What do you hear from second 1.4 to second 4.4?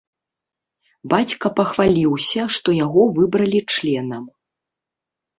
пахваліўся, што яго выбралі членам.